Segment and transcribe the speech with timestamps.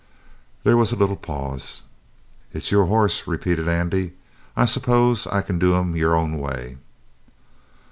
[0.63, 1.83] There was a little pause.
[2.55, 4.13] "It's your horse," repeated Andy.
[4.57, 6.77] "I suppose I can do him your own way."